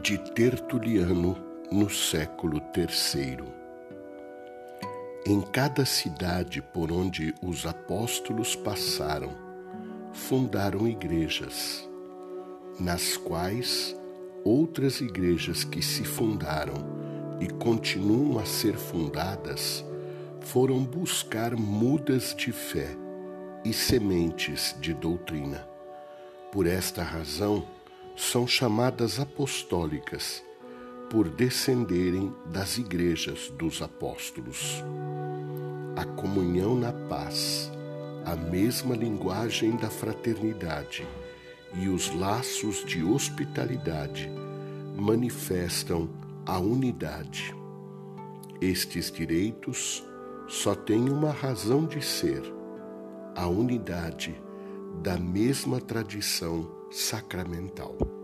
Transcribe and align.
de 0.00 0.16
Tertuliano 0.16 1.36
no 1.72 1.90
século 1.90 2.62
III. 2.74 3.44
Em 5.26 5.40
cada 5.40 5.84
cidade 5.84 6.62
por 6.62 6.92
onde 6.92 7.34
os 7.42 7.66
apóstolos 7.66 8.54
passaram, 8.54 9.32
fundaram 10.12 10.86
igrejas, 10.86 11.86
nas 12.78 13.16
quais 13.16 13.94
outras 14.44 15.00
igrejas 15.00 15.64
que 15.64 15.82
se 15.82 16.04
fundaram 16.04 16.76
e 17.40 17.48
continuam 17.48 18.38
a 18.38 18.46
ser 18.46 18.76
fundadas 18.76 19.84
foram 20.40 20.82
buscar 20.84 21.56
mudas 21.56 22.34
de 22.36 22.52
fé 22.52 22.96
e 23.64 23.72
sementes 23.72 24.76
de 24.80 24.94
doutrina. 24.94 25.68
Por 26.52 26.66
esta 26.66 27.02
razão, 27.02 27.66
são 28.18 28.48
chamadas 28.48 29.20
apostólicas, 29.20 30.42
por 31.08 31.28
descenderem 31.28 32.34
das 32.46 32.76
igrejas 32.76 33.48
dos 33.56 33.80
apóstolos. 33.80 34.82
A 35.96 36.04
comunhão 36.04 36.74
na 36.74 36.92
paz, 36.92 37.70
a 38.26 38.34
mesma 38.34 38.96
linguagem 38.96 39.76
da 39.76 39.88
fraternidade 39.88 41.06
e 41.74 41.88
os 41.88 42.12
laços 42.14 42.84
de 42.84 43.04
hospitalidade 43.04 44.28
manifestam 44.96 46.10
a 46.44 46.58
unidade. 46.58 47.54
Estes 48.60 49.12
direitos 49.12 50.04
só 50.48 50.74
têm 50.74 51.08
uma 51.08 51.30
razão 51.30 51.86
de 51.86 52.04
ser: 52.04 52.42
a 53.36 53.46
unidade 53.46 54.34
da 55.02 55.16
mesma 55.16 55.80
tradição 55.80 56.78
sacramental. 56.90 58.17